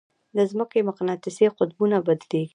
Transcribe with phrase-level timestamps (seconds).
[0.35, 2.49] د ځمکې مقناطیسي قطبونه بدلېږي.